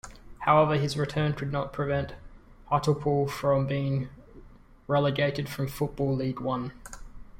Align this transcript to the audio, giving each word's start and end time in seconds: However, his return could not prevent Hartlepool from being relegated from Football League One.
However, 0.39 0.77
his 0.77 0.97
return 0.97 1.33
could 1.33 1.51
not 1.51 1.71
prevent 1.73 2.15
Hartlepool 2.69 3.27
from 3.27 3.67
being 3.67 4.09
relegated 4.87 5.47
from 5.47 5.67
Football 5.67 6.15
League 6.15 6.39
One. 6.39 6.71